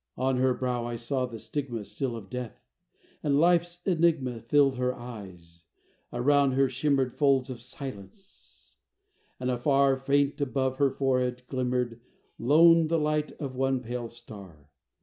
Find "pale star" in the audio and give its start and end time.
13.81-14.71